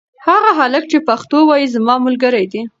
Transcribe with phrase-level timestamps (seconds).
[0.27, 2.61] هغه هلک چې پښتو وايي زما ملګری دی.